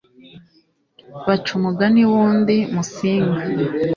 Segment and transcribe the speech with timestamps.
[1.27, 3.41] baca umugani wundi ,musinga